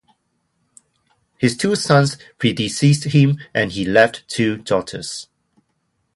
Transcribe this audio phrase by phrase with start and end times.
[1.37, 5.27] His two sons predeceased him and he left two daughters.